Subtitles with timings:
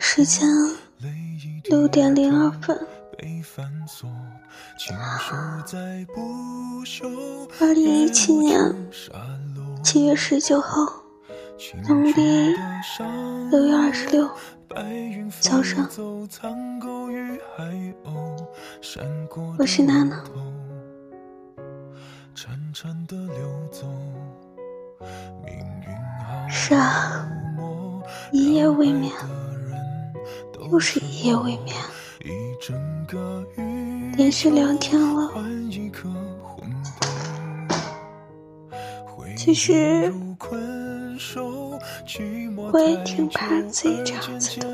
[0.00, 0.48] 时间
[1.64, 2.78] 六点零二分。
[7.58, 8.56] 二零一七年
[9.82, 10.86] 七月十九号，
[11.88, 12.54] 农历
[13.50, 14.30] 六月二十六
[15.40, 15.88] 早上，
[19.58, 20.24] 我是娜娜。
[26.48, 27.29] 是啊，
[28.80, 29.12] 未眠，
[30.70, 31.76] 又是一夜未眠，
[34.16, 35.30] 连续两天了。
[39.36, 40.10] 其实
[42.72, 44.66] 我也挺怕自己这样子的。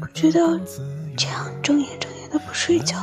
[0.00, 0.58] 我知道
[1.16, 2.96] 这样睁眼睁眼的不睡觉，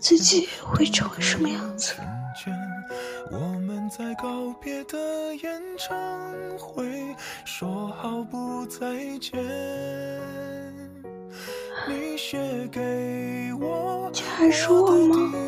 [0.00, 1.94] 自己会成为什么样子？
[14.12, 15.47] 这还是我吗？